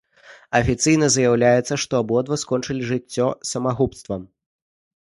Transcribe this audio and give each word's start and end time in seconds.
Афіцыйна 0.59 1.09
заяўлялася, 1.17 1.79
што 1.85 2.01
абодва 2.03 2.41
скончылі 2.47 2.91
жыццё 2.95 3.31
самагубствам. 3.55 4.21